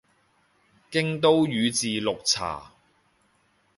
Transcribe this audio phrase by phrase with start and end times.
[0.89, 2.71] 京都宇治綠茶